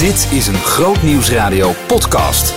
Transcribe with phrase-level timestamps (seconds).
[0.00, 2.54] Dit is een Groot Nieuwsradio podcast.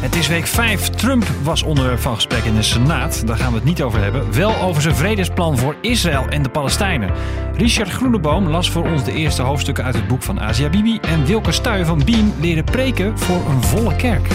[0.00, 0.88] Het is week 5.
[0.88, 3.26] Trump was onderwerp van gesprek in de Senaat.
[3.26, 4.32] Daar gaan we het niet over hebben.
[4.32, 7.10] Wel over zijn vredesplan voor Israël en de Palestijnen.
[7.54, 10.98] Richard Groeneboom las voor ons de eerste hoofdstukken uit het boek van Asia Bibi.
[11.00, 14.28] En Wilke Stuy van Beam leren preken voor een volle kerk.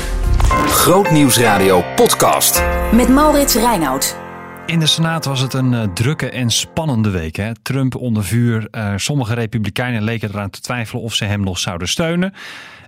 [0.67, 2.63] Groot Nieuwsradio podcast.
[2.91, 4.27] Met Maurits Reinoud.
[4.68, 7.36] In de Senaat was het een uh, drukke en spannende week.
[7.36, 7.52] Hè?
[7.61, 8.68] Trump onder vuur.
[8.71, 12.33] Uh, sommige republikeinen leken eraan te twijfelen of ze hem nog zouden steunen.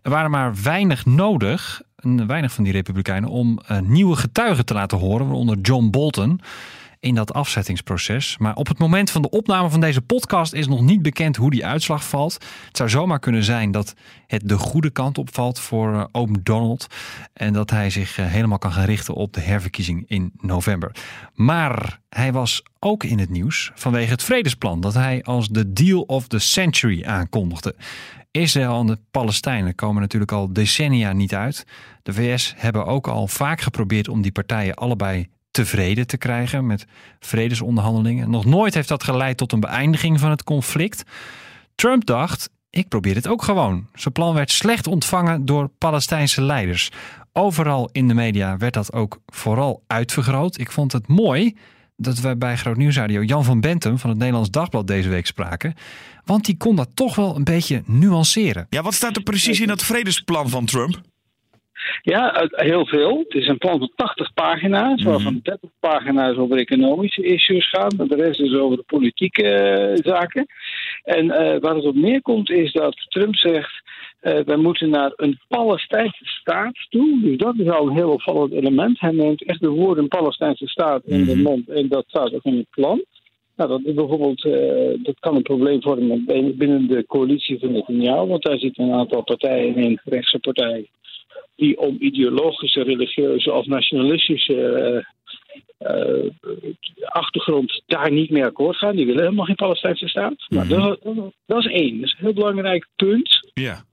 [0.02, 1.82] Er waren maar weinig nodig,
[2.28, 6.42] weinig van die republikeinen, om uh, nieuwe getuigen te laten horen, waaronder John Bolton
[7.00, 8.38] in dat afzettingsproces.
[8.38, 11.50] Maar op het moment van de opname van deze podcast is nog niet bekend hoe
[11.50, 12.34] die uitslag valt.
[12.68, 13.94] Het zou zomaar kunnen zijn dat
[14.28, 16.88] het de goede kant opvalt voor uh, oom Donald.
[17.34, 20.96] En dat hij zich uh, helemaal kan gaan richten op de herverkiezing in november.
[21.34, 26.02] Maar hij was ook in het nieuws vanwege het vredesplan dat hij als de deal
[26.02, 27.76] of the century aankondigde.
[28.32, 31.66] Israël en de Palestijnen komen natuurlijk al decennia niet uit.
[32.04, 36.86] De VS hebben ook al vaak geprobeerd om die partijen allebei tevreden te krijgen met
[37.20, 38.30] vredesonderhandelingen.
[38.30, 41.04] Nog nooit heeft dat geleid tot een beëindiging van het conflict.
[41.76, 43.88] Trump dacht, ik probeer het ook gewoon.
[43.94, 46.92] Zijn plan werd slecht ontvangen door Palestijnse leiders.
[47.34, 50.60] Overal in de media werd dat ook vooral uitvergroot.
[50.60, 51.56] Ik vond het mooi
[51.96, 55.74] dat we bij Groot Nieuwsradio Jan van Bentum van het Nederlands Dagblad deze week spraken.
[56.26, 58.68] Want die kon dat toch wel een beetje nuanceren.
[58.70, 61.02] Ja, wat staat er precies in dat vredesplan van Trump?
[62.02, 63.18] Ja, heel veel.
[63.18, 68.08] Het is een plan van 80 pagina's, waarvan 30 pagina's over economische issues gaan.
[68.08, 70.46] De rest is over de politieke uh, zaken.
[71.04, 73.82] En uh, waar het op neerkomt is dat Trump zegt.
[74.22, 77.20] Uh, wij moeten naar een Palestijnse staat toe.
[77.22, 79.00] Dus dat is al een heel opvallend element.
[79.00, 81.70] Hij neemt echt de woorden Palestijnse staat in de mond.
[81.70, 83.04] En dat staat ook in het plan.
[83.56, 86.26] Nou, dat, bijvoorbeeld, uh, dat kan een probleem vormen
[86.58, 88.28] binnen de coalitie van Netanyahu.
[88.28, 90.88] Want daar zitten een aantal partijen in, rechtse partijen
[91.60, 96.32] die om ideologische, religieuze of nationalistische uh, uh,
[97.04, 98.96] achtergrond daar niet meer akkoord gaan.
[98.96, 100.46] Die willen helemaal geen Palestijnse staat.
[100.50, 100.70] Mm -hmm.
[100.70, 101.00] dat,
[101.46, 102.00] dat, is één.
[102.00, 103.52] Dat is een heel belangrijk punt.
[103.54, 103.84] Ja.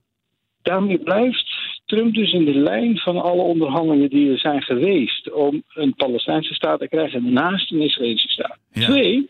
[0.62, 1.46] Daarmee blijft
[1.86, 6.54] Trump dus in de lijn van alle onderhandelingen die er zijn geweest om een Palestijnse
[6.54, 8.58] staat te krijgen naast een Israëlische staat.
[8.72, 8.86] Ja.
[8.86, 9.28] Twee,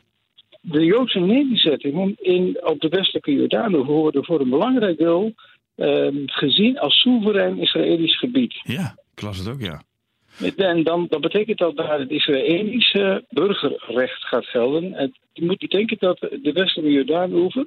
[0.60, 5.34] de Joodse nederzettingen in, op de westelijke Jordaan worden voor een belangrijk deel
[5.76, 8.60] Um, gezien als soeverein Israëlisch gebied.
[8.62, 9.82] Ja, ik las het ook, ja.
[10.56, 14.94] En dan, dat betekent dat daar het Israëlische burgerrecht gaat gelden.
[14.94, 17.66] En je moet bedenken dat de westelijke Jordaanoever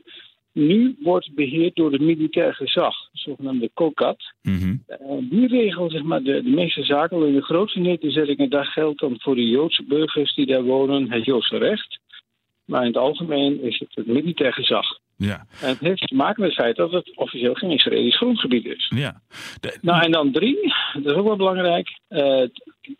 [0.51, 4.33] nu wordt beheerd door het militair gezag, de zogenaamde COCAT.
[4.41, 4.83] Mm -hmm.
[4.87, 7.27] uh, die regelt zeg maar, de, de meeste zaken.
[7.27, 11.25] In de grootste nederzettingen, daar geldt dan voor de Joodse burgers die daar wonen het
[11.25, 11.99] Joodse recht.
[12.69, 14.85] Maar in het algemeen is het het militair gezag.
[15.15, 15.45] Ja.
[15.61, 18.91] En het heeft te maken met het feit dat het officieel geen Israëlisch grondgebied is.
[18.95, 19.21] Ja.
[19.59, 19.77] De...
[19.81, 21.99] Nou, en dan drie, dat is ook wel belangrijk.
[22.09, 22.43] Uh,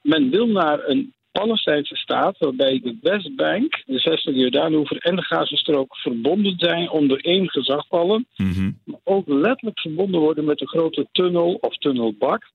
[0.01, 5.97] men wil naar een Palestijnse staat waarbij de Westbank, de zesde Jordaanoever en de Gazastrook
[5.97, 8.27] verbonden zijn onder één gezagvallen.
[8.35, 8.79] Mm -hmm.
[8.83, 12.51] Maar ook letterlijk verbonden worden met de grote tunnel of tunnelbak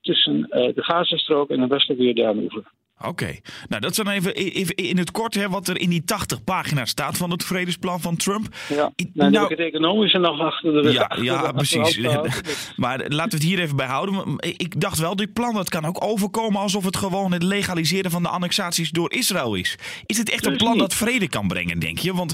[0.00, 2.64] tussen uh, de Gazastrook en de westelijke Jordaanoever.
[2.98, 3.40] Oké, okay.
[3.68, 6.44] nou dat is dan even, even, in het kort hè, wat er in die 80
[6.44, 8.54] pagina's staat van het vredesplan van Trump.
[8.68, 11.98] Ja, nou, nou het economische nog achter de Ja, achter ja precies.
[12.76, 14.36] maar laten we het hier even bij houden.
[14.38, 18.22] Ik dacht wel, dit plan dat kan ook overkomen alsof het gewoon het legaliseren van
[18.22, 19.78] de annexaties door Israël is.
[20.06, 22.14] Is het echt een plan dat vrede kan brengen, denk je?
[22.14, 22.32] Want...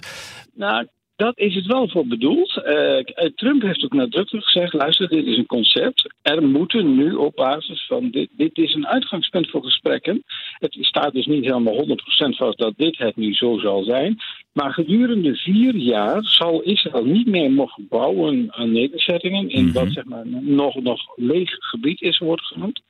[0.54, 0.86] Nou,
[1.20, 2.62] dat is het wel voor bedoeld.
[2.66, 2.98] Uh,
[3.34, 6.14] Trump heeft ook nadrukkelijk gezegd: luister, dit is een concept.
[6.22, 8.28] Er moeten nu op basis van dit.
[8.32, 10.22] Dit is een uitgangspunt voor gesprekken.
[10.58, 11.96] Het staat dus niet helemaal 100%
[12.36, 14.18] vast dat dit het nu zo zal zijn.
[14.52, 19.48] Maar gedurende vier jaar zal Israël niet meer mogen bouwen aan nederzettingen.
[19.48, 19.74] in mm -hmm.
[19.74, 22.80] wat zeg maar nog, nog leeg gebied is, wordt genoemd.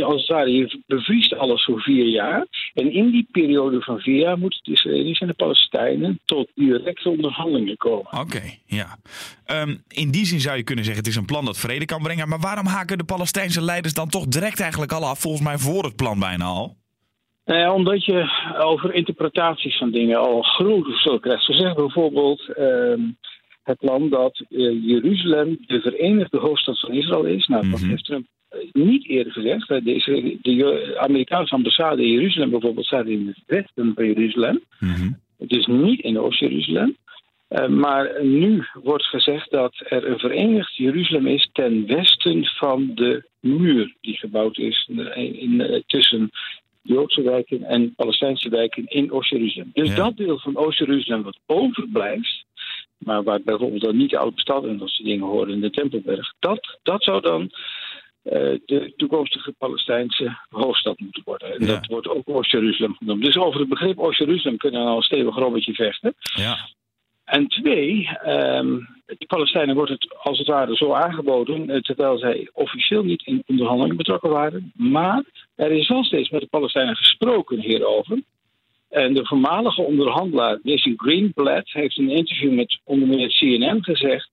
[0.00, 2.46] Als het ware, je bevriest alles voor vier jaar.
[2.74, 7.08] En in die periode van vier jaar moeten de Israëli's en de Palestijnen tot directe
[7.08, 8.06] onderhandelingen komen.
[8.06, 8.96] Oké, okay, ja.
[9.46, 12.02] Um, in die zin zou je kunnen zeggen: het is een plan dat vrede kan
[12.02, 12.28] brengen.
[12.28, 15.20] Maar waarom haken de Palestijnse leiders dan toch direct eigenlijk al af?
[15.20, 16.76] Volgens mij voor het plan bijna al.
[17.44, 21.44] Nou omdat je over interpretaties van dingen al grote verschil krijgt.
[21.44, 23.16] Zo zeggen bijvoorbeeld um,
[23.62, 27.46] het plan dat uh, Jeruzalem de verenigde hoofdstad van Israël is.
[27.46, 27.88] Nou, dat mm -hmm.
[27.88, 28.26] heeft Trump
[28.72, 29.68] niet eerder gezegd.
[29.68, 34.62] De, de Amerikaanse ambassade in Jeruzalem bijvoorbeeld staat in het westen van Jeruzalem.
[34.78, 35.20] Mm -hmm.
[35.38, 36.96] Dus niet in Oost-Jeruzalem.
[37.48, 43.24] Uh, maar nu wordt gezegd dat er een verenigd Jeruzalem is ten westen van de
[43.40, 46.30] muur die gebouwd is in, in, tussen
[46.82, 49.70] Joodse wijken en Palestijnse wijken in Oost-Jeruzalem.
[49.74, 49.94] Dus Ja.
[49.94, 52.44] dat deel van Oost-Jeruzalem wat overblijft,
[52.98, 55.70] maar waar bijvoorbeeld dan niet de oude stad en dat soort dingen horen in de
[55.70, 57.58] Tempelberg, dat, dat zou dan eh,
[58.22, 61.52] de toekomstige Palestijnse hoofdstad moeten worden.
[61.52, 61.72] En Ja.
[61.72, 63.24] dat wordt ook Oost-Jeruzalem genoemd.
[63.24, 66.14] Dus over het begrip Oost-Jeruzalem kunnen we al een stevig robbetje vechten.
[66.36, 66.56] Ja.
[67.24, 68.78] En twee, ehm
[69.18, 73.42] de Palestijnen wordt het als het ware zo aangeboden, eh, terwijl zij officieel niet in
[73.46, 74.72] onderhandelingen betrokken waren.
[74.74, 75.24] Maar
[75.54, 78.22] er is wel steeds met de Palestijnen gesproken hierover.
[78.88, 84.30] En de voormalige onderhandelaar Jason Greenblatt heeft in een interview met onder meer CNN gezegd.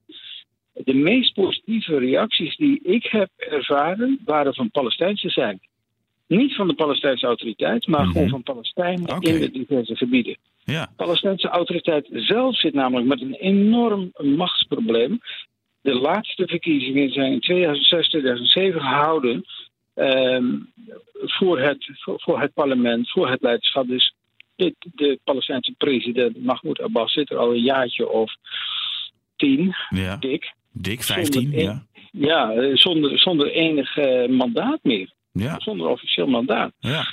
[0.74, 5.60] De meest positieve reacties die ik heb ervaren waren van Palestijnse zijde.
[6.26, 8.10] Niet van de Palestijnse autoriteit, maar Mhm.
[8.12, 10.36] gewoon van Palestijnen in de diverse gebieden.
[10.64, 10.82] Ja.
[10.84, 15.20] De Palestijnse autoriteit zelf zit namelijk met een enorm machtsprobleem.
[15.82, 19.44] De laatste verkiezingen zijn in 2006, 2007 gehouden
[19.94, 20.44] ehm,
[21.14, 23.86] voor, het, voor, voor het parlement, voor het leiderschap.
[23.88, 24.14] Dus
[24.56, 28.34] de, de Palestijnse president Mahmoud Abbas zit er al een jaartje of
[29.36, 30.16] tien, ja.
[30.16, 30.52] dik.
[30.72, 31.42] Dik, 15.
[31.42, 31.86] Zonder Ja.
[32.12, 35.12] Ja, eh, zonder, zonder enig eh, mandaat meer.
[35.32, 35.54] Ja.
[35.60, 36.72] Zonder officieel mandaat.
[36.78, 37.04] ja.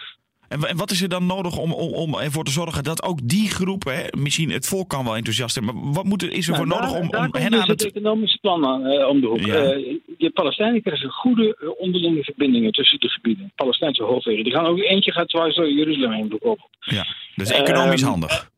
[0.48, 3.04] En, wa- en wat is er dan nodig om, om, om ervoor te zorgen dat
[3.04, 6.32] ook die groep, hè, misschien het volk kan wel enthousiast zijn, maar wat moet er,
[6.32, 7.86] is er Nou, voor nodig om, om hen dus aan het het...
[7.96, 9.40] economische plan aan, eh, om de hoek.
[9.46, 9.54] Ja.
[10.18, 13.52] De Palestijnen krijgen goede onderlinge verbindingen tussen de gebieden.
[13.56, 14.44] Palestijnse hoofdwegen.
[14.44, 16.70] Die gaan ook eentje gaat dwars door Jeruzalem heen bijvoorbeeld.
[16.80, 17.06] Ja,
[17.36, 18.50] dat is economisch Ehm, handig.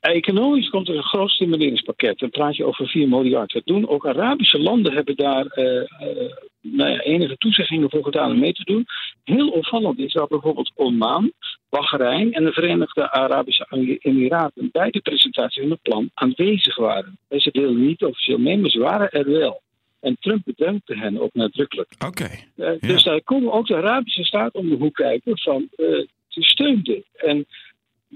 [0.00, 2.18] Economisch komt er een groot stimuleringspakket.
[2.18, 3.52] Dan praat je over 4 miljard.
[3.52, 8.30] Dat doen ook Arabische landen hebben daar eh, eh, nou ja, enige toezeggingen voor gedaan
[8.30, 8.86] om mee te doen.
[9.24, 11.32] Heel opvallend is dat bijvoorbeeld Oman,
[11.68, 17.18] Bahrein en de Verenigde Arabische Emiraten bij de presentatie van het plan aanwezig waren.
[17.28, 19.60] Ze deelden niet officieel mee, maar ze waren er wel.
[20.00, 21.92] En Trump bedankte hen ook nadrukkelijk.
[22.06, 22.28] Oké.
[22.56, 26.42] Eh, Dus daar komen ook de Arabische staat om de hoek kijken van eh ze
[26.42, 27.06] steunt dit.
[27.14, 27.46] En,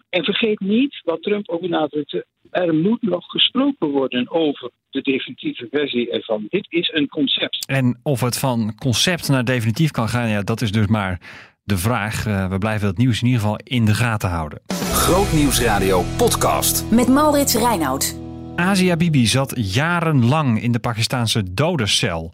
[0.08, 5.66] en vergeet niet, wat Trump ook benadrukte, er moet nog gesproken worden over de definitieve
[5.70, 6.46] versie ervan.
[6.48, 7.66] Dit is een concept.
[7.66, 11.20] En of het van concept naar definitief kan gaan, ja, dat is dus maar
[11.64, 12.26] de vraag.
[12.26, 14.60] Eh, we blijven het nieuws in ieder geval in de gaten houden.
[14.92, 16.90] Grootnieuwsradio podcast.
[16.90, 18.20] Met Maurits Reinoud.
[18.56, 22.32] Asia Bibi zat jarenlang in de Pakistaanse dodencel.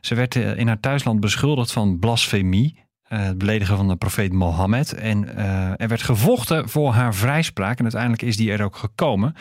[0.00, 2.81] Ze werd eh, in haar thuisland beschuldigd van blasfemie,
[3.18, 4.92] het beledigen van de profeet Mohammed.
[4.92, 9.34] En eh, er werd gevochten voor haar vrijspraak en uiteindelijk is die er ook gekomen.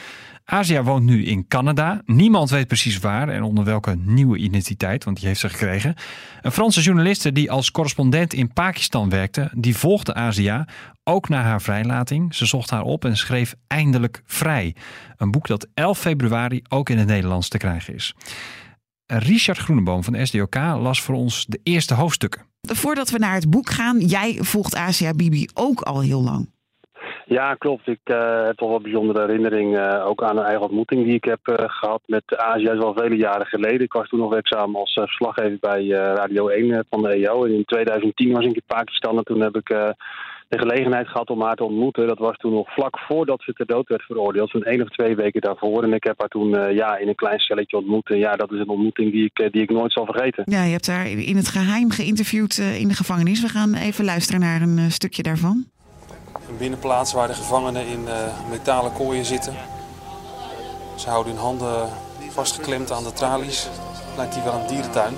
[0.45, 2.01] Asia woont nu in Canada.
[2.05, 5.95] Niemand weet precies waar en onder welke nieuwe identiteit, want die heeft ze gekregen.
[6.41, 10.67] Een Franse journaliste die als correspondent in Pakistan werkte, die volgde Asia
[11.03, 12.35] ook naar haar vrijlating.
[12.35, 14.75] Ze zocht haar op en schreef Eindelijk Vrij.
[15.17, 18.15] Een boek dat 11 februari ook in het Nederlands te krijgen is.
[19.05, 22.50] Richard Groeneboom van SDOK las voor ons de eerste hoofdstukken.
[22.61, 26.49] Voordat we naar het boek gaan, jij volgt Asia Bibi ook al heel lang.
[27.25, 27.87] Ja, klopt.
[27.87, 31.23] Ik eh, heb toch wel bijzondere herinnering eh, ook aan een eigen ontmoeting die ik
[31.23, 32.63] heb eh, gehad met Azië.
[32.63, 33.81] Dat is wel vele jaren geleden.
[33.81, 37.45] Ik was toen nog werkzaam als verslaggever bij Radio 1 eh, van de EO.
[37.45, 39.95] En in 2010 was ik in Pakistan en toen heb ik
[40.51, 42.07] de gelegenheid gehad om haar te ontmoeten.
[42.07, 44.49] Dat was toen nog vlak voordat ze ter dood werd veroordeeld.
[44.49, 45.83] Zo'n één of twee weken daarvoor.
[45.83, 48.09] En ik heb haar toen eh, ja, in een klein stelletje ontmoet.
[48.09, 50.43] En ja, dat is een ontmoeting die ik, eh, die ik nooit zal vergeten.
[50.45, 53.41] Ja, je hebt haar in het geheim geïnterviewd eh, in de gevangenis.
[53.41, 55.65] We gaan even luisteren naar een stukje daarvan.
[56.49, 59.53] Een binnenplaats waar de gevangenen in eh, metalen kooien zitten.
[60.97, 61.89] Ze houden hun handen
[62.29, 63.69] vastgeklemd aan de tralies.
[64.17, 65.13] Lijkt hier wel een dierentuin.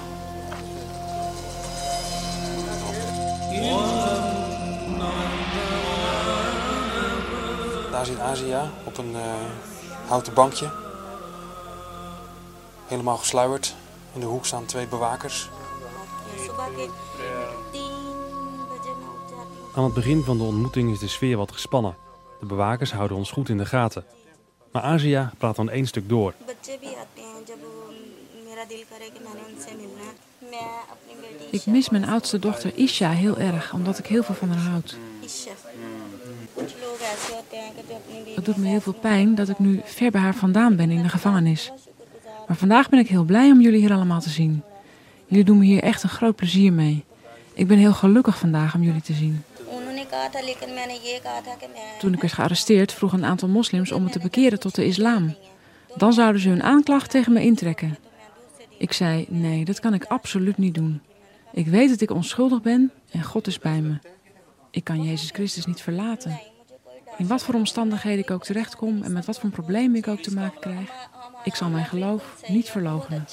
[8.03, 9.21] Zit Asia op een eh,
[10.07, 10.71] houten bankje.
[12.87, 13.75] Helemaal gesluierd.
[14.13, 15.49] In de hoek staan twee bewakers.
[19.75, 21.95] Aan het begin van de ontmoeting is de sfeer wat gespannen.
[22.39, 24.05] De bewakers houden ons goed in de gaten.
[24.71, 26.33] Maar Asia praat dan één stuk door.
[31.49, 34.97] Ik mis mijn oudste dochter Isha heel erg, omdat ik heel veel van haar houd.
[38.35, 41.03] Het doet me heel veel pijn dat ik nu ver bij haar vandaan ben in
[41.03, 41.71] de gevangenis.
[42.47, 44.63] Maar vandaag ben ik heel blij om jullie hier allemaal te zien.
[45.25, 47.03] Jullie doen me hier echt een groot plezier mee.
[47.53, 49.43] Ik ben heel gelukkig vandaag om jullie te zien.
[51.99, 55.35] Toen ik werd gearresteerd vroegen een aantal moslims om me te bekeren tot de islam.
[55.95, 57.97] Dan zouden ze hun aanklacht tegen me intrekken.
[58.77, 61.01] Ik zei, nee, dat kan ik absoluut niet doen.
[61.53, 63.97] Ik weet dat ik onschuldig ben en God is bij me.
[64.71, 66.39] Ik kan Jezus Christus niet verlaten.
[67.17, 70.33] In wat voor omstandigheden ik ook terechtkom en met wat voor problemen ik ook te
[70.33, 70.89] maken krijg,
[71.43, 73.25] ik zal mijn geloof niet verloochenen.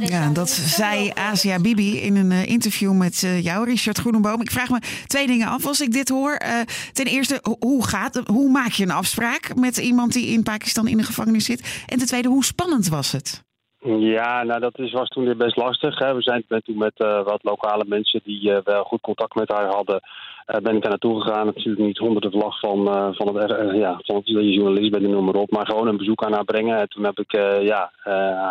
[0.00, 4.40] Ja, dat zei Asia Bibi in een eh, interview met eh, jou, Richard Groenenboom.
[4.40, 6.32] Ik vraag me twee dingen af als ik dit hoor.
[6.32, 6.60] Eh,
[6.92, 10.96] ten eerste, hoe, gaat, hoe maak je een afspraak met iemand die in Pakistan in
[10.96, 11.60] de gevangenis zit?
[11.86, 13.44] En ten tweede, hoe spannend was het?
[13.86, 15.98] Ja, nou dat is, was toen weer best lastig.
[15.98, 16.14] Hè.
[16.14, 19.66] We zijn toen met eh, wat lokale mensen die eh, wel goed contact met haar
[19.66, 20.00] hadden,
[20.46, 21.46] eh, ben ik daar naartoe gegaan.
[21.46, 25.24] Natuurlijk niet onder de vlag van, van, het, ja, van het, journalist bent en noem
[25.24, 26.78] maar op, maar gewoon een bezoek aan haar brengen.
[26.78, 27.92] En toen heb ik ja,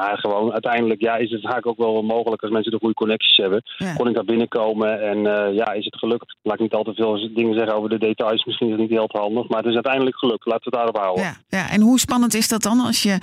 [0.02, 3.38] haar gewoon, uiteindelijk ja, is het vaak ook wel mogelijk als mensen de goede connecties
[3.38, 3.62] hebben.
[3.78, 3.94] Ja.
[3.94, 5.20] Kon ik daar binnenkomen en
[5.54, 6.36] ja, is het gelukt.
[6.42, 8.98] Laat ik niet al te veel dingen zeggen over de details, misschien is het niet
[8.98, 10.46] heel handig, maar het is uiteindelijk gelukt.
[10.46, 11.24] Laten we het daarop houden.
[11.24, 13.18] Ja, ja, en hoe spannend is dat dan als je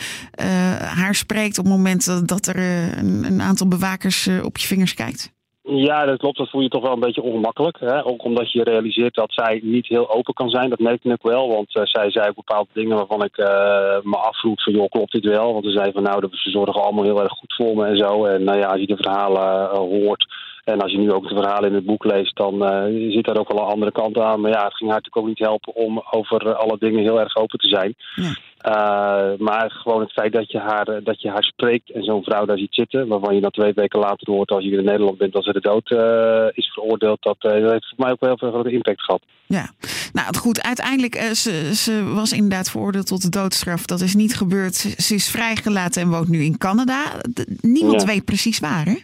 [0.95, 4.67] haar spreekt op het moment dat, er eh, een, een aantal bewakers eh, op je
[4.67, 5.33] vingers kijkt?
[5.63, 6.39] Ja, dat klopt.
[6.39, 7.81] Dat voel je toch wel een beetje ongemakkelijk.
[7.81, 8.07] Hè?
[8.07, 10.71] Ook omdat je realiseert dat zij niet heel open kan zijn.
[10.71, 11.49] Dat merkte ik wel.
[11.49, 13.37] Want eh, zij zei ook bepaalde dingen waarvan ik
[14.03, 14.73] me afvroeg van...
[14.73, 15.53] joh, klopt dit wel?
[15.53, 18.25] Want ze zei van nou, ze zorgen allemaal heel erg goed voor me en zo.
[18.25, 20.27] En nou ja, als je de verhalen hoort...
[20.65, 23.37] En als je nu ook de verhalen in het boek leest, dan eh, zit daar
[23.37, 24.41] ook wel een andere kant aan.
[24.41, 27.37] Maar ja, het ging haar natuurlijk ook niet helpen om over alle dingen heel erg
[27.37, 27.95] open te zijn.
[28.15, 28.33] Ja.
[28.59, 32.45] Eh, maar gewoon het feit dat je, haar, dat je haar spreekt en zo'n vrouw
[32.45, 35.19] daar ziet zitten, waarvan je dan twee weken later hoort als je weer in Nederland
[35.19, 38.29] bent dat ze de dood eh, is veroordeeld, dat, dat heeft voor mij ook wel
[38.29, 39.23] heel veel grote impact gehad.
[39.47, 39.71] Ja,
[40.13, 40.63] nou goed.
[40.63, 43.85] Uiteindelijk, ze, ze was inderdaad veroordeeld tot de doodstraf.
[43.87, 44.75] Dat is niet gebeurd.
[44.75, 47.03] Ze, ze is vrijgelaten en woont nu in Canada.
[47.61, 48.07] Niemand Ja.
[48.07, 48.97] weet precies waar, hè?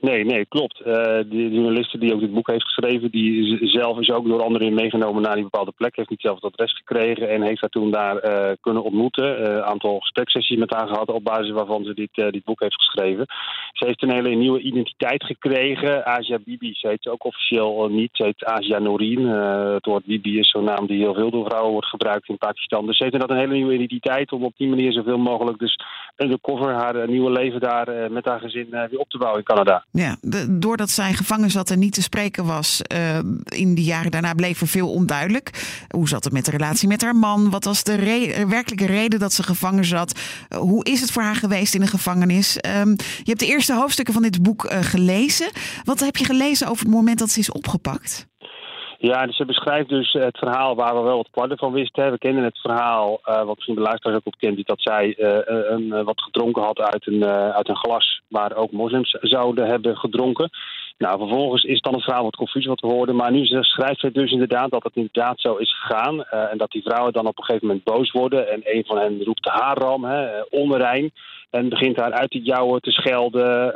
[0.00, 0.80] Nee, nee, klopt.
[0.80, 0.94] Eh,
[1.28, 5.22] de, journaliste die ook dit boek heeft geschreven, die zelf is ook door anderen meegenomen
[5.22, 5.96] naar die bepaalde plek.
[5.96, 9.54] Heeft niet zelf het adres gekregen en heeft haar toen daar eh, kunnen ontmoeten.
[9.56, 12.74] Een aantal gespreksessies met haar gehad op basis waarvan ze dit, eh, dit boek heeft
[12.74, 13.26] geschreven.
[13.72, 16.04] Ze heeft een hele nieuwe identiteit gekregen.
[16.04, 18.10] Asia Bibi, ze heet ze ook officieel eh, niet.
[18.12, 19.28] Ze heet Asia Noreen.
[19.28, 22.38] Eh, het woord Bibi is zo'n naam die heel veel door vrouwen wordt gebruikt in
[22.38, 22.86] Pakistan.
[22.86, 25.76] Dus ze heeft inderdaad een hele nieuwe identiteit om op die manier zoveel mogelijk dus
[26.16, 29.38] undercover haar eh, nieuwe leven daar eh, met haar gezin eh, weer op te bouwen
[29.38, 29.84] in Canada.
[29.96, 30.16] Ja,
[30.48, 34.60] doordat zij gevangen zat en niet te spreken was eh, in die jaren daarna bleef
[34.60, 35.50] er veel onduidelijk.
[35.88, 37.50] Hoe zat het met de relatie met haar man?
[37.50, 37.96] Wat was de
[38.48, 40.18] werkelijke reden dat ze gevangen zat?
[40.48, 42.56] Eh, hoe is het voor haar geweest in de gevangenis?
[42.56, 45.50] Ehm, je hebt de eerste hoofdstukken van dit boek eh, gelezen.
[45.84, 48.26] Wat heb je gelezen over het moment dat ze is opgepakt?
[48.98, 52.10] Ja, dus ze beschrijft dus het verhaal waar we wel wat kwarten van wisten.
[52.10, 55.70] We kennen het verhaal, eh, wat misschien de luisteraars ook op kent, dat zij eh,
[55.70, 59.96] een, eh, wat gedronken had uit een, uit een glas waar ook moslims zouden hebben
[59.96, 60.50] gedronken.
[60.98, 63.16] Nou, vervolgens is dan het verhaal wat confuus wat we hoorden.
[63.16, 66.24] Maar nu ze- schrijft zij dus inderdaad dat het inderdaad zo is gegaan.
[66.26, 68.50] en dat die vrouwen dan op een gegeven moment boos worden.
[68.50, 71.10] En een van hen roept haram, hè, onrein.
[71.50, 73.72] En begint haar uit te jouwen, te schelden.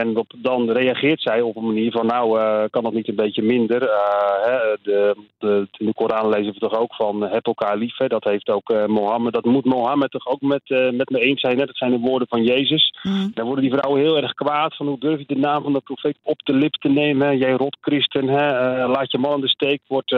[0.00, 3.14] En op, dan reageert zij op een manier van, nou, eh, kan dat niet een
[3.14, 3.82] beetje minder?
[3.82, 7.96] Eh, hè, de, de, in de Koran lezen we toch ook van, heb elkaar lief.
[7.98, 8.06] Hè?
[8.06, 9.32] Dat heeft ook eh, Mohammed.
[9.32, 11.58] Dat moet Mohammed toch ook met, met me eens zijn.
[11.58, 11.64] Hè?
[11.64, 12.92] Dat zijn de woorden van Jezus.
[13.34, 15.80] Dan worden die vrouwen heel erg kwaad van, hoe durf je de naam van de
[15.80, 17.26] profeet op de lip te nemen?
[17.26, 17.32] Hè?
[17.32, 18.46] Jij rot christen, hè?
[18.86, 20.16] Laat je man in de steek, wordt...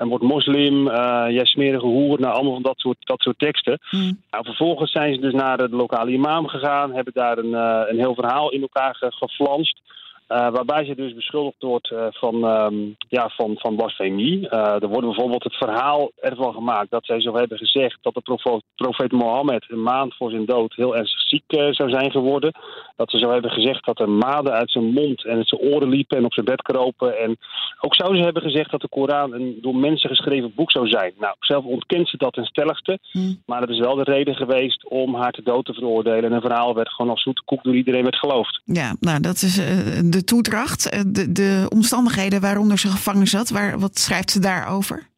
[0.00, 3.78] en wordt moslim, eh, jij smerige hoer, nou allemaal van dat soort, dat soort teksten.
[4.30, 7.98] Nou, vervolgens zijn ze dus naar de lokale imam gegaan, hebben daar een, eh, een
[7.98, 9.80] heel verhaal in elkaar ge- geflanst.
[10.30, 12.74] Eh, waarbij ze dus beschuldigd wordt eh, van, ehm,
[13.08, 14.48] ja, van, van blasfemie.
[14.48, 18.60] Eh, er wordt bijvoorbeeld het verhaal ervan gemaakt dat zij zo hebben gezegd dat de
[18.74, 22.52] profeet Mohammed een maand voor zijn dood heel ernstig ziek zou zijn geworden.
[22.96, 25.88] Dat ze zo hebben gezegd dat er maden uit zijn mond en uit zijn oren
[25.88, 27.18] liepen en op zijn bed kropen.
[27.18, 27.36] En
[27.80, 31.12] ook zou ze hebben gezegd dat de Koran een door mensen geschreven boek zou zijn.
[31.18, 32.98] Nou, zelf ontkent ze dat ten stelligste.
[33.46, 36.24] Maar het is wel de reden geweest om haar te dood te veroordelen.
[36.24, 38.60] En een verhaal werd gewoon als zoete koek door iedereen werd geloofd.
[38.64, 39.54] Ja, nou dat is
[40.10, 40.88] de toedracht.
[40.88, 43.50] Eh, de, de omstandigheden waaronder ze gevangen zat.
[43.50, 45.08] Waar, wat schrijft ze daarover?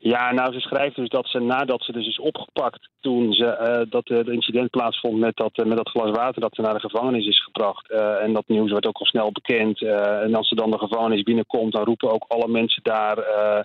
[0.00, 3.86] Ja, nou, ze schrijft dus dat ze nadat ze dus is opgepakt toen ze, eh,
[3.90, 6.74] dat eh, de incident plaatsvond met dat, eh, met dat glas water dat ze naar
[6.74, 7.90] de gevangenis is gebracht.
[7.90, 9.82] Eh, en dat nieuws werd ook al snel bekend.
[9.82, 13.18] Eh, en als ze dan de gevangenis binnenkomt, dan roepen ook alle mensen daar.
[13.18, 13.62] eh,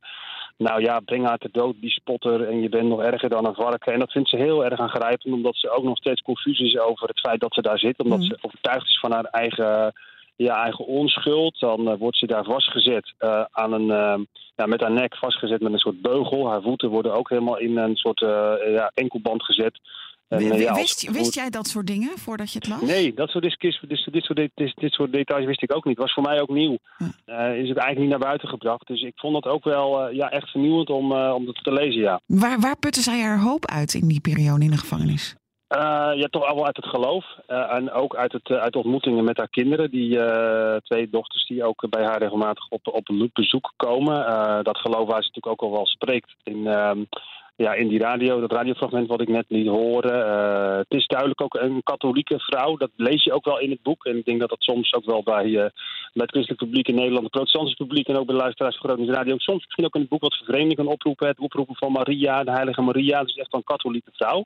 [0.57, 2.47] nou ja, breng haar te dood, die spotter.
[2.49, 3.93] En je bent nog erger dan een varken.
[3.93, 7.07] En dat vindt ze heel erg aangrijpend, omdat ze ook nog steeds confuus is over
[7.07, 7.99] het feit dat ze daar zit.
[8.03, 9.93] Omdat ze overtuigd is van haar eigen,
[10.45, 11.59] ja, eigen onschuld.
[11.59, 14.19] Dan eh, wordt ze daar vastgezet eh, aan een, eh,
[14.55, 16.49] ja, met haar nek vastgezet met een soort beugel.
[16.49, 19.79] Haar voeten worden ook helemaal in een soort ja, enkelband gezet.
[20.27, 22.81] En, ja, wist, wist jij dat soort dingen voordat je het las?
[22.81, 23.73] Nee, dat soort, dit, dit,
[24.23, 25.97] soort, dit, dit, soort details wist ik ook niet.
[25.97, 26.73] Was voor mij ook nieuw.
[26.73, 28.87] Is het eigenlijk niet naar buiten gebracht.
[28.87, 32.21] Dus ik vond dat ook wel ja, echt vernieuwend om, om dat te lezen, ja.
[32.25, 35.35] Waar, waar putte zij haar hoop uit in die periode in de gevangenis?
[35.69, 37.25] Eh, ja, toch wel uit het geloof.
[37.47, 39.91] Eh, en ook uit, het, eh, uit ontmoetingen met haar kinderen.
[39.91, 40.19] Die
[40.83, 44.15] twee dochters die ook bij haar regelmatig op, op bezoek komen.
[44.63, 47.03] Dat geloof waar ze natuurlijk ook al wel spreekt in, ehm,
[47.55, 50.77] ja, in die radio, dat radiofragment wat ik net liet horen.
[50.77, 52.77] het is duidelijk ook een katholieke vrouw.
[52.77, 54.05] Dat lees je ook wel in het boek.
[54.05, 55.71] En ik denk dat dat soms ook wel bij, bij
[56.13, 59.13] het christelijk publiek in Nederland, het protestantse publiek en ook bij de luisteraars van Groningen
[59.13, 61.27] Radio, soms misschien ook in het boek wat vervreemding kan oproepen.
[61.27, 63.23] Het oproepen van Maria, de heilige Maria.
[63.23, 64.45] Dus echt wel een katholieke vrouw.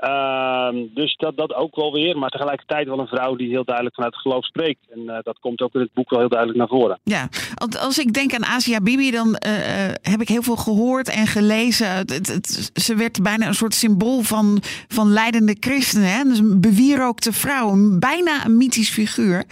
[0.00, 3.94] Ehm, dus dat, dat ook wel weer, maar tegelijkertijd wel een vrouw die heel duidelijk
[3.94, 4.78] vanuit het geloof spreekt.
[4.90, 7.00] En eh, dat komt ook in het boek wel heel duidelijk naar voren.
[7.04, 10.56] Ja, want als ik denk aan Asia Bibi, dan eh, eh, heb ik heel veel
[10.56, 11.90] gehoord en gelezen.
[11.90, 16.08] Het, het- het- ze werd bijna een soort symbool van, van leidende christenen.
[16.12, 16.22] Hè?
[16.24, 19.44] Dus een bewierookte vrouw, een- bijna een mythisch figuur.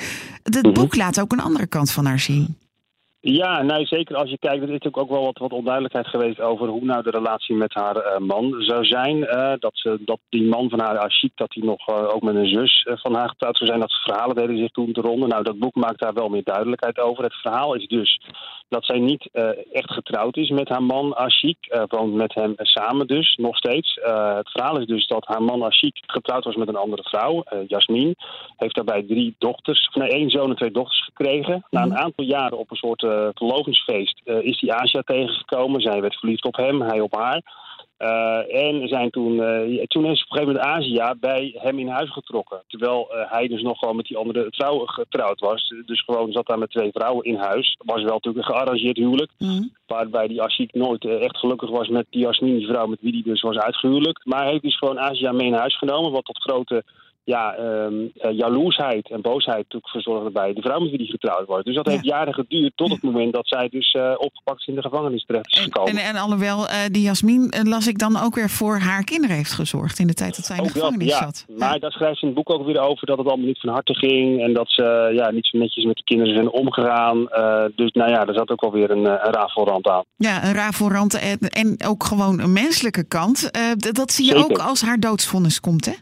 [0.42, 0.72] Het Mhm.
[0.72, 2.56] boek laat ook een andere kant van haar zien.
[3.20, 6.40] Ja, nee, zeker als je kijkt, er is natuurlijk ook wel wat, wat onduidelijkheid geweest
[6.40, 9.26] over hoe nou de relatie met haar eh, man zou zijn.
[9.26, 12.34] Eh, dat, ze, dat die man van haar, Ashik, dat hij nog eh, ook met
[12.34, 13.80] een zus van haar getrouwd zou zijn.
[13.80, 15.28] Dat verhalen deden zich toen te ronden.
[15.28, 17.24] Nou, dat boek maakt daar wel meer duidelijkheid over.
[17.24, 18.20] Het verhaal is dus
[18.68, 19.28] dat zij niet
[19.72, 21.84] echt getrouwd is met haar man Ashik.
[21.88, 23.94] woont met hem samen dus, nog steeds.
[24.34, 28.14] Het verhaal is dus dat haar man Ashik getrouwd was met een andere vrouw, Jasmin.
[28.56, 31.66] Heeft daarbij drie dochters, of nee, één zoon en twee dochters gekregen.
[31.70, 35.80] Na een aantal jaren op een soort eh verlovingsfeest eh, is die Asia tegengekomen.
[35.80, 37.42] Zij werd verliefd op hem, hij op haar.
[37.98, 41.88] Eh, en zijn toen, eh, toen is op een gegeven moment Asia bij hem in
[41.88, 42.62] huis getrokken.
[42.66, 45.74] Terwijl eh, hij dus nog gewoon met die andere vrouw getrouwd was.
[45.86, 47.76] Dus gewoon zat daar met twee vrouwen in huis.
[47.84, 49.30] Was wel natuurlijk een gearrangeerd huwelijk.
[49.86, 53.12] Waarbij die Ashik nooit eh, echt gelukkig was met die Jasmin, die vrouw met wie
[53.12, 54.20] hij dus was uitgehuwelijk.
[54.24, 56.12] Maar hij heeft dus gewoon Asia mee naar huis genomen.
[56.12, 56.84] Wat tot grote
[57.28, 61.64] ja, eh, jaloersheid en boosheid natuurlijk verzorgde bij de vrouw met wie hij getrouwd was.
[61.64, 64.74] Dus dat heeft jaren geduurd tot het moment dat zij dus eh, opgepakt is in
[64.74, 65.92] de gevangenis terecht is gekomen.
[65.92, 69.52] En, en alhoewel eh, die Jasmin, las ik dan ook weer voor haar kinderen heeft
[69.52, 71.22] gezorgd in de tijd dat zij in de Ook dat, gevangenis ja.
[71.24, 71.46] zat.
[71.58, 73.72] Maar daar schrijft ze in het boek ook weer over dat het allemaal niet van
[73.72, 74.42] harte ging.
[74.42, 77.18] En dat ze ja, niet zo netjes met de kinderen zijn omgegaan.
[77.74, 80.04] Dus nou ja, er zat ook alweer een, eh, een rafelrand aan.
[80.16, 83.50] Ja, een rafelrand en, en ook gewoon een menselijke kant.
[83.78, 84.50] Dat zie je Zeker.
[84.50, 85.92] ook als haar doodsvonnis komt, hè?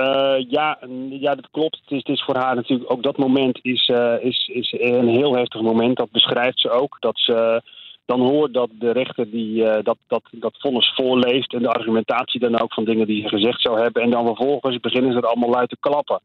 [0.00, 0.78] Eh, ja,
[1.10, 1.80] ja, dat klopt.
[1.84, 5.34] Het is, is voor haar natuurlijk ook dat moment is, eh, is, is een heel
[5.34, 5.96] heftig moment.
[5.96, 6.96] Dat beschrijft ze ook.
[7.00, 7.62] Dat ze
[8.04, 12.40] dan hoort dat de rechter die, eh, dat, dat, dat vonnis voorleest en de argumentatie
[12.40, 14.02] dan ook van dingen die ze gezegd zou hebben.
[14.02, 16.20] En dan vervolgens beginnen ze er allemaal luid te klappen.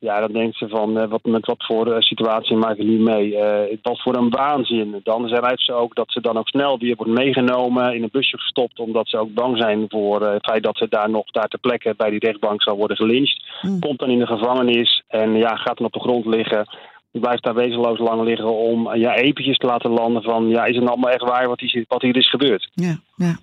[0.00, 2.98] Ja, dan denkt ze van, eh, wat, met wat voor eh, situatie maak ik nu
[2.98, 3.36] mee?
[3.36, 5.00] Eh, wat voor een waanzin.
[5.02, 8.38] Dan schrijft ze ook dat ze dan ook snel weer wordt meegenomen, in een busje
[8.38, 11.58] gestopt, omdat ze ook bang zijn voor het feit dat ze daar nog daar ter
[11.58, 13.44] plekke bij die rechtbank zal worden gelyncht.
[13.80, 16.66] Komt dan in de gevangenis en ja, gaat dan op de grond liggen.
[17.12, 20.64] Die blijft daar wezenloos lang liggen om eh, ja, eventjes te laten landen van, ja,
[20.64, 22.70] is het nou allemaal echt waar wat hier, wat hier is gebeurd?
[22.74, 23.36] Ja, ja.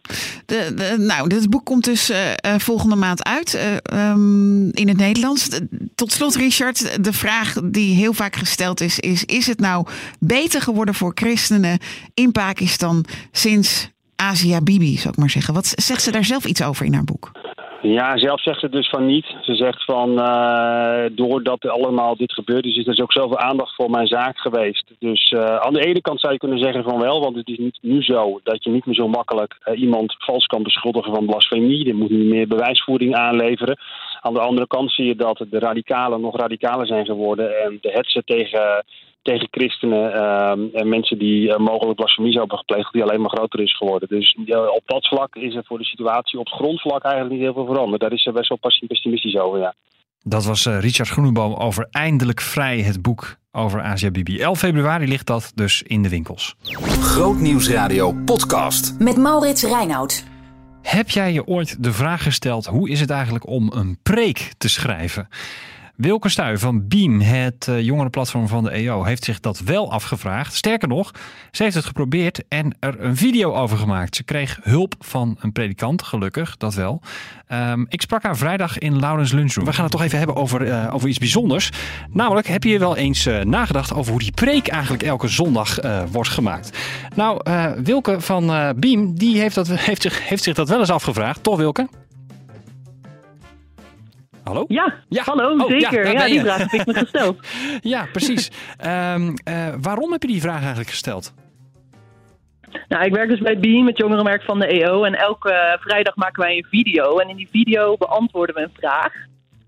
[0.45, 4.97] De, nou, dit boek komt dus eh, eh, volgende maand uit eh, ehm, in het
[4.97, 5.49] Nederlands.
[5.49, 9.85] De- Tot slot, Richard, de vraag die heel vaak gesteld is, is: is het nou
[10.19, 11.79] beter geworden voor christenen
[12.13, 15.53] in Pakistan sinds Asia Bibi, zou ik maar zeggen?
[15.53, 17.31] Wat zegt ze daar zelf iets over in haar boek?
[17.81, 19.25] Ja, zelf zegt ze dus van niet.
[19.41, 23.75] Ze zegt van, eh, doordat allemaal dit gebeurd is, is er dus ook zoveel aandacht
[23.75, 24.91] voor mijn zaak geweest.
[24.99, 27.57] Dus eh, aan de ene kant zou je kunnen zeggen van wel, want het is
[27.57, 31.25] niet nu zo dat je niet meer zo makkelijk eh, iemand vals kan beschuldigen van
[31.25, 31.89] blasfemie.
[31.89, 33.79] Er moet nu meer bewijsvoering aanleveren.
[34.21, 37.91] Aan de andere kant zie je dat de radicalen nog radicaler zijn geworden en de
[37.91, 38.85] hetsen tegen
[39.31, 43.37] tegen christenen ehm, en mensen die eh, mogelijk blasfemie zouden hebben gepleegd, die alleen maar
[43.37, 44.07] groter is geworden.
[44.09, 44.37] Dus
[44.75, 47.73] op dat vlak is er voor de situatie op het grondvlak eigenlijk niet heel veel
[47.73, 48.01] veranderd.
[48.01, 49.73] Daar is ze best wel pessimistisch over, ja.
[50.23, 54.39] Dat was eh, Richard Groeneboom over Eindelijk Vrij, het boek over Asia Bibi.
[54.39, 56.55] 11 februari ligt dat dus in de winkels.
[57.01, 58.99] Grootnieuwsradio podcast.
[58.99, 60.25] Met Maurits Reinoud.
[60.81, 64.69] Heb jij je ooit de vraag gesteld: hoe is het eigenlijk om een preek te
[64.69, 65.27] schrijven?
[65.97, 70.55] Wilke Stuy van Beam, het eh, jongerenplatform van de EO, heeft zich dat wel afgevraagd.
[70.55, 71.11] Sterker nog,
[71.51, 74.15] ze heeft het geprobeerd en er een video over gemaakt.
[74.15, 77.01] Ze kreeg hulp van een predikant, gelukkig, dat wel.
[77.47, 79.65] Ehm, ik sprak haar vrijdag in Laurens Lunchroom.
[79.65, 81.69] We gaan het toch even hebben over, eh, over iets bijzonders.
[82.09, 85.79] Namelijk, heb je wel eens eh, nagedacht over hoe die preek eigenlijk elke zondag
[86.11, 86.77] wordt gemaakt?
[87.15, 87.41] Nou,
[87.83, 91.43] Wilke van Beam, die heeft, dat, heeft, zich, heeft zich dat wel eens afgevraagd.
[91.43, 91.87] Toch, Wilke?
[94.47, 94.65] Hallo?
[94.67, 94.93] Ja,
[95.25, 96.11] hallo, Oh, zeker.
[96.11, 97.39] Ja, die vraag heb ik me gesteld.
[97.93, 98.51] ja, precies.
[98.77, 101.33] Ehm, eh, waarom heb je die vraag eigenlijk gesteld?
[102.87, 105.03] Nou, ik werk dus bij Beam, het jongerenmerk van de EO.
[105.03, 107.17] En elke vrijdag maken wij een video.
[107.17, 109.13] En in die video beantwoorden we een vraag.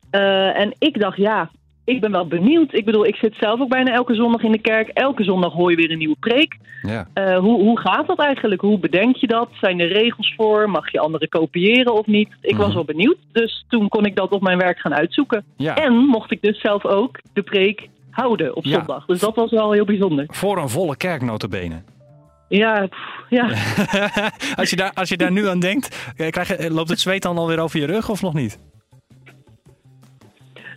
[0.09, 1.49] Eh, en ik dacht, ja,
[1.89, 2.73] ik ben wel benieuwd.
[2.73, 4.87] Ik bedoel, ik zit zelf ook bijna elke zondag in de kerk.
[4.87, 6.57] Elke zondag hoor je weer een nieuwe preek.
[6.81, 7.07] Ja.
[7.13, 8.61] Eh, hoe, hoe gaat dat eigenlijk?
[8.61, 9.49] Hoe bedenk je dat?
[9.61, 10.69] Zijn er regels voor?
[10.69, 12.29] Mag je anderen kopiëren of niet?
[12.41, 13.17] Ik was wel benieuwd.
[13.31, 15.43] Dus toen kon ik dat op mijn werk gaan uitzoeken.
[15.57, 15.75] Ja.
[15.75, 18.77] En mocht ik dus zelf ook de preek houden op Ja.
[18.77, 19.05] zondag.
[19.05, 20.25] Dus dat was wel heel bijzonder.
[20.27, 21.81] Voor een volle kerk notabene.
[22.49, 23.43] Ja, pff, ja.
[24.61, 27.21] als, je daar, als je daar nu aan denkt, eh, krijg je, loopt het zweet
[27.21, 28.59] dan alweer over je rug of nog niet?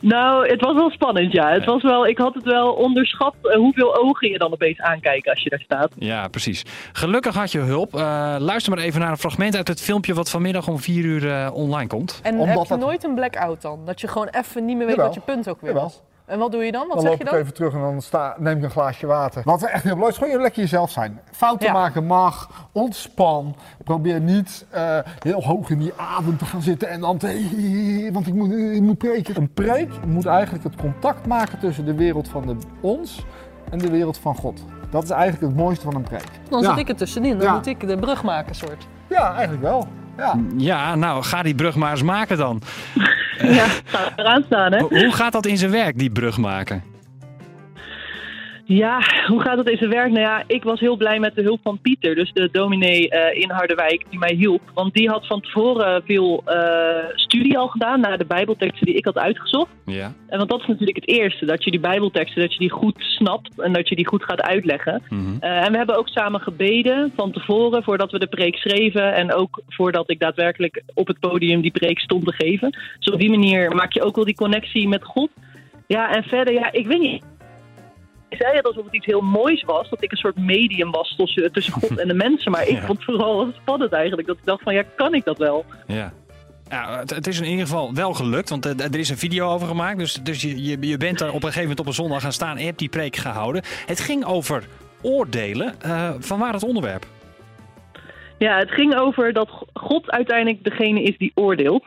[0.03, 1.53] Nou, het was wel spannend, ja.
[1.53, 5.31] Het was wel, ik had het wel onderschat eh, hoeveel ogen je dan opeens aankijken
[5.33, 5.91] als je daar staat.
[5.99, 6.65] Ja, precies.
[6.93, 7.95] Gelukkig had je hulp.
[7.95, 11.31] Eh, luister maar even naar een fragment uit het filmpje wat vanmiddag om vier uur
[11.31, 12.21] eh, online komt.
[12.23, 13.81] En Omdat heb je dat- nooit een blackout dan?
[13.87, 15.15] Dat je gewoon even niet meer weet Jawel.
[15.15, 15.85] wat je punt ook weer Jawel.
[15.85, 16.03] was?
[16.33, 16.87] En wat doe je dan?
[16.87, 17.40] Wat dan zeg loop je ik dan?
[17.40, 19.42] even terug en dan sta, neem ik een glaasje water.
[19.45, 21.21] Wat echt heel belangrijk is, gewoon lekker jezelf zijn.
[21.31, 21.73] Fouten Ja.
[21.73, 23.57] maken mag, ontspan.
[23.85, 28.11] Probeer niet eh, heel hoog in die adem te gaan zitten en dan te...
[28.12, 29.37] Want ik moet, ik moet preken.
[29.37, 33.25] Een preek moet eigenlijk het contact maken tussen de wereld van de, ons
[33.71, 34.64] en de wereld van God.
[34.90, 36.29] Dat is eigenlijk het mooiste van een preek.
[36.49, 36.68] Dan ja.
[36.68, 37.38] zit ik er tussenin.
[37.38, 37.55] Dan Ja.
[37.55, 38.87] moet ik de brug maken, soort.
[39.09, 39.87] Ja, eigenlijk wel.
[40.16, 40.38] Ja.
[40.57, 42.61] Ja, nou, ga die brug maar eens maken dan.
[43.42, 44.79] Ja, ga eraan staan, hè?
[44.79, 46.83] Ho- Hoe gaat dat in zijn werk, die brug maken?
[48.64, 50.11] Ja, hoe gaat het in zijn werk?
[50.11, 53.42] Nou ja, ik was heel blij met de hulp van Pieter, dus de dominee eh,
[53.42, 54.61] in Harderwijk, die mij hielp.
[54.75, 59.05] Want die had van tevoren veel eh, studie al gedaan naar de bijbelteksten die ik
[59.05, 59.70] had uitgezocht.
[59.85, 60.12] Ja.
[60.29, 62.94] En want dat is natuurlijk het eerste, dat je die bijbelteksten, dat je die goed
[62.98, 65.03] snapt en dat je die goed gaat uitleggen.
[65.09, 65.37] Mhm.
[65.40, 69.14] Eh, en we hebben ook samen gebeden van tevoren, voordat we de preek schreven.
[69.14, 72.70] En ook voordat ik daadwerkelijk op het podium die preek stond te geven.
[72.98, 75.31] Dus op die manier maak je ook wel die connectie met God.
[75.87, 77.22] Ja, en verder, ja, ik weet niet.
[78.33, 81.14] Ik zei het alsof het iets heel moois was, dat ik een soort medium was
[81.16, 82.51] tussen, tussen God en de mensen.
[82.51, 82.87] Maar ik Ja.
[82.87, 85.64] vond het vooral spannend eigenlijk, dat ik dacht van, ja, kan ik dat wel?
[85.87, 86.12] Ja.
[86.68, 89.49] Ja, het, het is in ieder geval wel gelukt, want eh, er is een video
[89.49, 89.99] over gemaakt.
[89.99, 92.33] Dus, dus je, je, je bent er op een gegeven moment op een zondag gaan
[92.33, 93.62] staan en je hebt die preek gehouden.
[93.87, 94.64] Het ging over
[95.03, 95.75] oordelen.
[95.81, 97.07] Eh van waar het onderwerp?
[98.38, 101.85] Ja, het ging over dat God uiteindelijk degene is die oordeelt.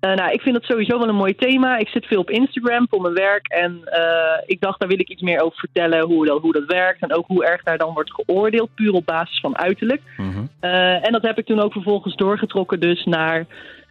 [0.00, 1.76] Eh, nou, ik vind dat sowieso wel een mooi thema.
[1.76, 3.48] Ik zit veel op Instagram voor mijn werk.
[3.48, 6.00] En eh, ik dacht, daar wil ik iets meer over vertellen.
[6.00, 7.02] Hoe dat, hoe dat werkt.
[7.02, 8.74] En ook hoe erg daar dan wordt geoordeeld.
[8.74, 10.02] Puur op basis van uiterlijk.
[10.60, 12.80] Eh, en dat heb ik toen ook vervolgens doorgetrokken.
[12.80, 13.46] Dus naar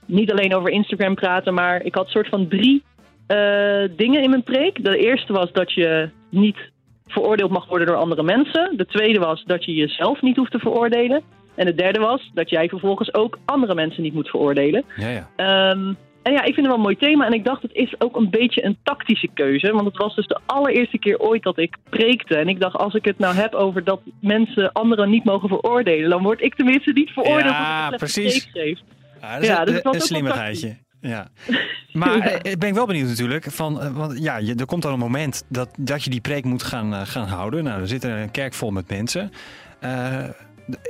[0.05, 1.53] niet alleen over Instagram praten.
[1.53, 2.83] Maar ik had soort van drie
[3.95, 4.83] dingen in mijn preek.
[4.83, 6.57] De eerste was dat je niet
[7.07, 8.77] veroordeeld mag worden door andere mensen.
[8.77, 11.23] De tweede was dat je jezelf niet hoeft te veroordelen.
[11.55, 14.83] En de derde was dat jij vervolgens ook andere mensen niet moet veroordelen.
[14.95, 15.29] Ja, ja.
[15.35, 17.25] Ehm, en ja, ik vind het wel een mooi thema.
[17.25, 19.71] En ik dacht, het is ook een beetje een tactische keuze.
[19.71, 22.35] Want het was dus de allereerste keer ooit dat ik preekte.
[22.37, 26.09] En ik dacht, als ik het nou heb over dat mensen anderen niet mogen veroordelen...
[26.09, 28.41] dan word ik tenminste niet veroordeeld Ja, precies.
[28.41, 28.79] schreef.
[29.21, 30.77] Ja, dat is Ja, een, dus het een wel slimmigheidje.
[31.01, 31.27] Ja.
[31.93, 33.45] Maar eh, ben ik wel benieuwd natuurlijk.
[33.51, 36.43] Van, eh, want ja, je, er komt dan een moment dat, dat je die preek
[36.43, 37.63] moet gaan, eh, gaan houden.
[37.63, 39.31] Nou, er zit er een kerk vol met mensen.
[39.79, 40.23] Eh,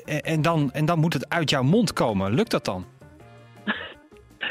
[0.06, 2.34] en, dan, en dan moet het uit jouw mond komen.
[2.34, 2.86] Lukt dat dan?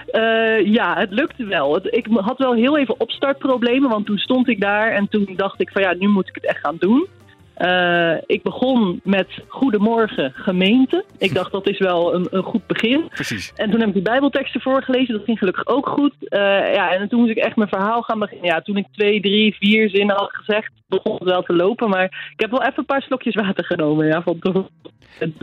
[0.07, 1.75] Eh, ja, het lukte wel.
[1.75, 5.61] Het, ik had wel heel even opstartproblemen, want toen stond ik daar en toen dacht
[5.61, 7.09] ik van ja, nu moet ik het echt gaan doen.
[7.55, 11.05] Eh, ik begon met Goedemorgen gemeente.
[11.19, 13.09] Ik dacht dat is wel een, een goed begin.
[13.09, 13.53] Precies.
[13.57, 15.15] En toen heb ik die bijbelteksten voorgelezen.
[15.15, 16.15] Dat ging gelukkig ook goed.
[16.19, 18.47] Eh, ja, en toen moest ik echt mijn verhaal gaan beginnen.
[18.47, 21.88] Ja, toen ik twee, drie, vier zinnen had gezegd, het wel te lopen.
[21.88, 24.38] Maar ik heb wel even een paar slokjes water genomen ja, van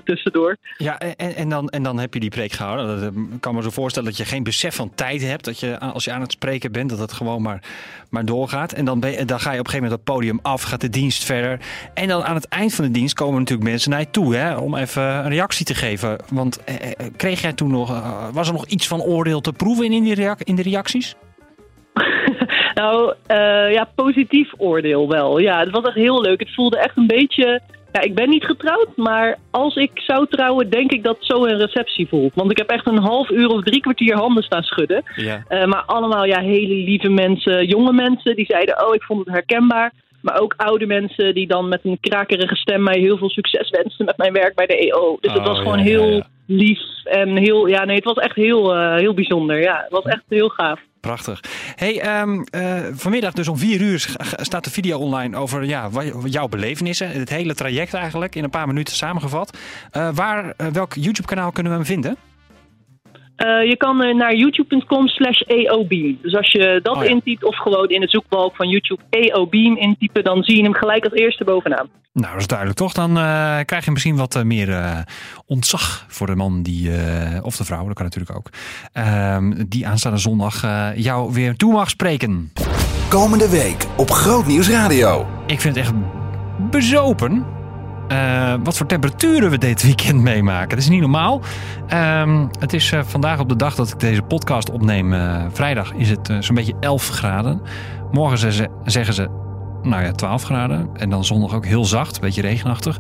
[0.04, 0.58] tussendoor.
[0.78, 2.88] Ja, en, en, dan, en dan heb je die preek gehouden.
[2.88, 5.46] Dat, eh, Ik kan me zo voorstellen dat je geen besef van tijd hebt.
[5.46, 7.64] Dat je als je aan het spreken bent, dat het gewoon maar,
[8.10, 8.74] maar doorgaat.
[8.74, 10.90] En dan, ben dan ga je op een gegeven moment het podium af, gaat de
[10.90, 11.60] dienst verder.
[11.94, 14.56] En dan aan het eind van de dienst komen natuurlijk mensen naar je toe hè,
[14.56, 16.18] om even een reactie te geven.
[16.32, 19.54] Want eh, eh, kreeg jij toen nog, eh, was er nog iets van oordeel te
[19.54, 21.16] proeven in, die reac- in de reacties?
[22.82, 25.40] Nou, eh, ja, positief oordeel wel.
[25.40, 26.40] Ja, het was echt heel leuk.
[26.40, 27.62] Het voelde echt een beetje...
[27.92, 31.58] Ja, ik ben niet getrouwd, maar als ik zou trouwen, denk ik dat zo een
[31.58, 32.36] receptie voelt.
[32.36, 35.04] Want ik heb echt een half uur of drie kwartier handen staan schudden.
[35.16, 35.44] Ja.
[35.48, 39.34] Eh, maar allemaal ja, hele lieve mensen, jonge mensen die zeiden: Oh, ik vond het
[39.34, 39.92] herkenbaar.
[40.22, 44.06] Maar ook oude mensen die dan met een krakerige stem mij heel veel succes wensten
[44.06, 45.18] met mijn werk bij de EO.
[45.20, 46.28] Dus het Oh, was gewoon ja, heel ja.
[46.48, 47.68] lief en heel.
[47.68, 49.62] Ja, nee, het was echt heel, eh, heel bijzonder.
[49.62, 50.80] Ja, het was echt heel gaaf.
[51.02, 51.44] Prachtig.
[51.76, 55.90] Hey, ehm, eh, vanmiddag dus om vier uur staat de video online over ja,
[56.24, 57.10] jouw belevenissen.
[57.10, 59.58] Het hele traject eigenlijk, in een paar minuten samengevat.
[59.92, 62.18] Eh, waar, eh, welk YouTube-kanaal kunnen we hem vinden?
[63.42, 66.18] Eh, je kan eh, naar youtube.com slash eobeam.
[66.22, 67.10] Dus als je dat Oh ja.
[67.10, 71.04] intypt of gewoon in de zoekbalk van YouTube eobeam intypen, dan zie je hem gelijk
[71.04, 71.88] als eerste bovenaan.
[72.14, 72.94] Nou, dat is duidelijk toch?
[72.94, 74.98] Dan eh, krijg je misschien wat meer eh,
[75.46, 78.50] ontzag voor de man die, eh, of de vrouw, dat kan natuurlijk ook,
[78.94, 82.52] ehm, die aanstaande zondag eh, jou weer toe mag spreken.
[83.10, 85.28] Komende week op Groot Nieuws Radio.
[85.48, 85.94] Ik vind het echt
[86.72, 87.46] bezopen.
[88.12, 90.70] Eh, wat voor temperaturen we dit weekend meemaken.
[90.70, 91.42] Dat is niet normaal.
[91.88, 95.14] Ehm, het is eh, vandaag op de dag dat ik deze podcast opneem.
[95.14, 97.62] eh, vrijdag is het zo'n beetje 11 graden.
[98.12, 99.30] Morgen ze- zeggen ze
[99.84, 100.90] nou ja, 12 graden.
[100.94, 102.98] En dan zondag ook heel zacht, een beetje regenachtig.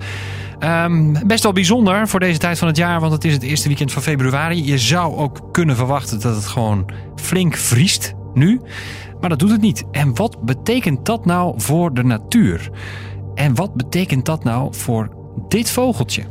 [0.60, 3.68] Ehm, best wel bijzonder voor deze tijd van het jaar, want het is het eerste
[3.68, 4.66] weekend van februari.
[4.66, 8.62] Je zou ook kunnen verwachten dat het gewoon flink vriest nu.
[9.20, 9.84] Maar dat doet het niet.
[9.92, 12.70] En wat betekent dat nou voor de natuur?
[13.42, 15.10] En wat betekent dat nou voor
[15.48, 16.24] dit vogeltje?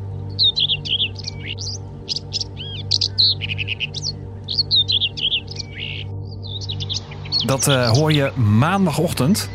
[7.46, 9.50] Dat eh, hoor je maandagochtend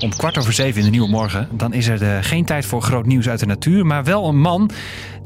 [0.00, 1.48] om kwart over zeven in de Nieuwe Morgen.
[1.52, 3.86] Dan is er eh, geen tijd voor groot nieuws uit de natuur.
[3.86, 4.70] Maar wel een man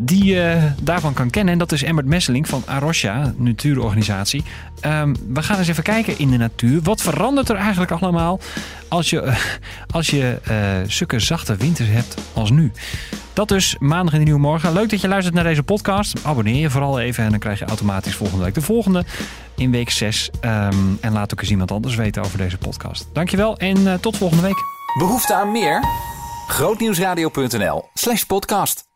[0.00, 1.52] die je eh, daarvan kan kennen.
[1.52, 4.44] En dat is Emmert Messeling van Arosha, natuurorganisatie.
[4.80, 6.82] Ehm, we gaan eens even kijken in de natuur.
[6.82, 8.40] Wat verandert er eigenlijk allemaal
[8.88, 9.32] als je,
[9.90, 10.38] als je
[10.86, 12.72] zulke zachte winters hebt als nu?
[13.32, 14.72] Dat dus maandag in de Nieuwe Morgen.
[14.72, 16.24] Leuk dat je luistert naar deze podcast.
[16.24, 19.04] Abonneer je vooral even en dan krijg je automatisch volgende week de volgende
[19.56, 20.30] in week 6.
[20.40, 23.08] Ehm, en laat ook eens iemand anders weten over deze podcast.
[23.12, 24.58] Dankjewel en tot volgende week.
[24.98, 25.84] Behoefte aan meer?
[26.46, 28.87] Grootnieuwsradio.nl slash podcast.